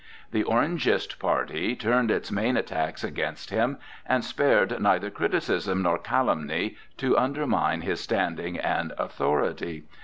The 0.31 0.41
Orangist 0.43 1.19
party 1.19 1.75
turned 1.75 2.09
its 2.09 2.31
main 2.31 2.57
attacks 2.57 3.03
against 3.03 3.51
him, 3.51 3.77
and 4.03 4.25
spared 4.25 4.79
neither 4.81 5.11
criticism 5.11 5.83
nor 5.83 5.99
calumny 5.99 6.75
to 6.97 7.15
undermine 7.15 7.81
his 7.81 7.99
standing 8.01 8.57
and 8.57 8.93
authority. 8.97 9.83